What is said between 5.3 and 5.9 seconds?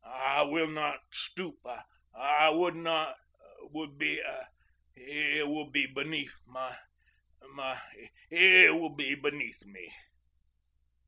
would be